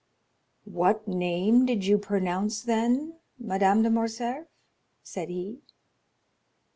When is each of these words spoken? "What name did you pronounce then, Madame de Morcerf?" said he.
"What 0.65 1.07
name 1.07 1.67
did 1.67 1.85
you 1.85 1.99
pronounce 1.99 2.63
then, 2.63 3.19
Madame 3.37 3.83
de 3.83 3.91
Morcerf?" 3.91 4.47
said 5.03 5.29
he. 5.29 5.61